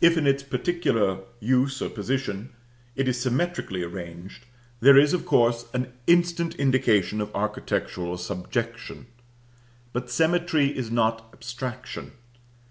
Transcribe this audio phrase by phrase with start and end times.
[0.00, 2.54] If, in its particular use or position,
[2.96, 4.46] it is symmetrically arranged,
[4.80, 9.08] there is, of course, an instant indication of architectural subjection.
[9.92, 12.12] But symmetry is not abstraction.